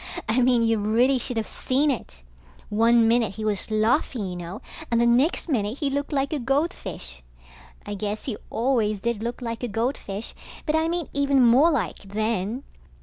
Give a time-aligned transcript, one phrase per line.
[0.27, 2.23] I mean you really should of seen it.
[2.69, 6.39] One minute he was laughing you know, and the next minute he looked like a
[6.39, 7.21] goldfish.
[7.85, 10.33] I guess he always did look like a goldfish,
[10.65, 12.63] but I mean even more like, then.